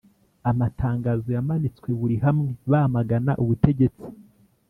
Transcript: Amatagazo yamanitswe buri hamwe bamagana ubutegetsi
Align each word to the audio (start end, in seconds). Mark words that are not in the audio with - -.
Amatagazo 0.51 1.29
yamanitswe 1.37 1.89
buri 1.99 2.15
hamwe 2.25 2.49
bamagana 2.71 3.31
ubutegetsi 3.43 4.07